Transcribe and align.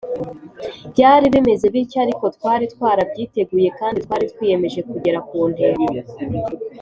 Byari 0.91 1.25
bimeze 1.33 1.65
bityo 1.73 1.97
ariko 2.05 2.23
twari 2.35 2.65
twarabyiteguye 2.73 3.69
kandi 3.79 3.97
twari 4.05 4.25
twiyemeje 4.31 4.79
kugera 4.89 5.19
ku 5.27 5.37
ntego 5.53 5.83